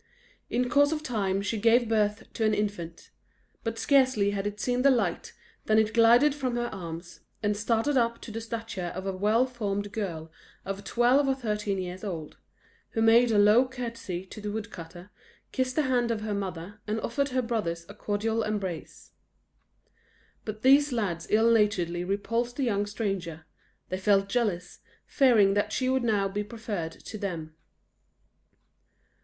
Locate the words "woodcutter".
14.51-15.11